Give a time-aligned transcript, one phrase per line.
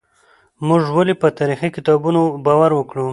[0.67, 3.07] موږ ولې په تاريخي کتابونو باور وکړو؟